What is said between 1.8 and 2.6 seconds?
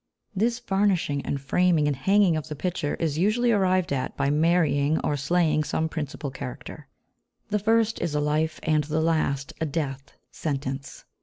and hanging of the